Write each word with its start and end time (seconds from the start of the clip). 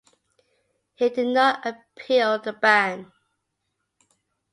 He 0.95 1.09
did 1.09 1.27
not 1.27 1.63
appeal 1.63 2.39
the 2.39 2.53
ban. 2.53 3.11